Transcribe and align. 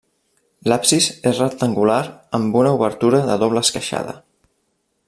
L'absis 0.71 1.09
és 1.31 1.41
rectangular 1.43 1.99
amb 2.39 2.59
una 2.63 2.73
obertura 2.79 3.21
de 3.31 3.39
doble 3.45 3.65
esqueixada. 3.69 4.19